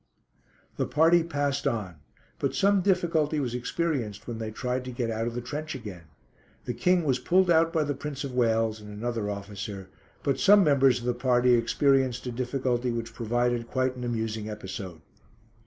The 0.77 0.87
party 0.87 1.21
passed 1.23 1.67
on, 1.67 1.97
but 2.39 2.55
some 2.55 2.81
difficulty 2.81 3.39
was 3.39 3.53
experienced 3.53 4.25
when 4.25 4.39
they 4.39 4.49
tried 4.49 4.83
to 4.85 4.91
get 4.91 5.11
out 5.11 5.27
of 5.27 5.35
the 5.35 5.41
trench 5.43 5.75
again. 5.75 6.05
The 6.65 6.73
King 6.73 7.03
was 7.03 7.19
pulled 7.19 7.51
out 7.51 7.71
by 7.71 7.83
the 7.83 7.93
Prince 7.93 8.23
of 8.23 8.33
Wales, 8.33 8.81
and 8.81 8.89
another 8.89 9.29
officer, 9.29 9.89
but 10.23 10.39
some 10.39 10.63
members 10.63 10.97
of 11.01 11.05
the 11.05 11.13
party 11.13 11.53
experienced 11.53 12.25
a 12.25 12.31
difficulty 12.31 12.89
which 12.89 13.13
provided 13.13 13.67
quite 13.69 13.95
an 13.95 14.03
amusing 14.03 14.49
episode. 14.49 15.01